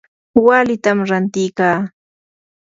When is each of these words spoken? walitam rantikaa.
walitam 0.45 0.97
rantikaa. 1.09 1.79